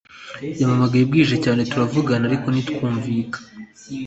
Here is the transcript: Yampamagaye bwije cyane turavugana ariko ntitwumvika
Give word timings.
Yampamagaye 0.59 1.03
bwije 1.09 1.35
cyane 1.43 1.61
turavugana 1.69 2.23
ariko 2.29 2.47
ntitwumvika 2.49 3.37